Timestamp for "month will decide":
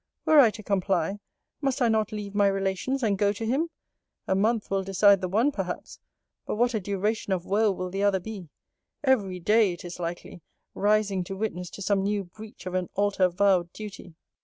4.33-5.21